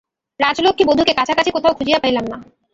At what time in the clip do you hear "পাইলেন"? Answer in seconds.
1.99-2.25